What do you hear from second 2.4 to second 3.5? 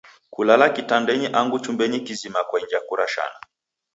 kwainja kurashana.